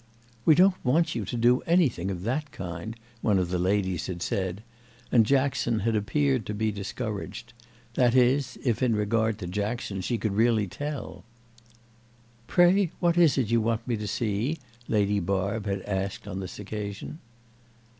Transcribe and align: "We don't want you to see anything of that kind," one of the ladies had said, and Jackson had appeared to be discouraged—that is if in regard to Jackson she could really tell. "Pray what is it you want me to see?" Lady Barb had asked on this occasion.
"We 0.45 0.55
don't 0.55 0.83
want 0.83 1.13
you 1.13 1.25
to 1.25 1.39
see 1.39 1.61
anything 1.71 2.09
of 2.09 2.23
that 2.23 2.51
kind," 2.51 2.95
one 3.21 3.37
of 3.37 3.49
the 3.49 3.59
ladies 3.59 4.07
had 4.07 4.23
said, 4.23 4.63
and 5.11 5.27
Jackson 5.27 5.81
had 5.81 5.95
appeared 5.95 6.43
to 6.47 6.55
be 6.55 6.71
discouraged—that 6.71 8.15
is 8.15 8.57
if 8.63 8.81
in 8.81 8.95
regard 8.95 9.37
to 9.37 9.45
Jackson 9.45 10.01
she 10.01 10.17
could 10.17 10.33
really 10.33 10.65
tell. 10.65 11.23
"Pray 12.47 12.89
what 12.99 13.15
is 13.15 13.37
it 13.37 13.51
you 13.51 13.61
want 13.61 13.87
me 13.87 13.95
to 13.95 14.07
see?" 14.07 14.57
Lady 14.87 15.19
Barb 15.19 15.67
had 15.67 15.83
asked 15.83 16.27
on 16.27 16.39
this 16.39 16.57
occasion. 16.57 17.19